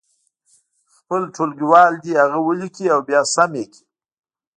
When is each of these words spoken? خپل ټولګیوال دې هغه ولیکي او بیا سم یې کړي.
خپل 0.95 1.21
ټولګیوال 1.35 1.93
دې 2.03 2.13
هغه 2.21 2.39
ولیکي 2.47 2.85
او 2.93 2.99
بیا 3.07 3.21
سم 3.33 3.51
یې 3.59 3.65
کړي. 3.71 3.83